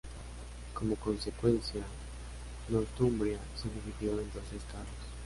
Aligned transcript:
Como 0.73 0.95
consecuencia, 0.95 1.81
Northumbria 2.69 3.37
se 3.55 3.69
dividió 3.69 4.19
en 4.19 4.31
dos 4.33 4.51
estados. 4.51 4.87